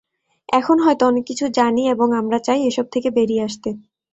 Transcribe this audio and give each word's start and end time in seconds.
এখন 0.49 0.77
হয়তো 0.79 1.03
অনেক 1.05 1.23
কিছু 1.27 1.45
জানি 1.57 1.83
এবং 1.87 2.07
আমরা 2.13 2.37
চাই 2.39 2.59
এসব 2.63 2.85
থেকে 2.89 3.09
বেরিয়ে 3.09 3.45
আসতে। 3.45 3.69